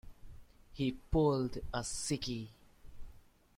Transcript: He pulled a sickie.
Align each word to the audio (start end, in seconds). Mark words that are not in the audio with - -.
He 0.73 0.93
pulled 1.11 1.57
a 1.71 1.81
sickie. 1.83 2.49